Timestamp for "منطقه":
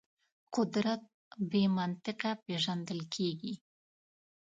1.77-2.31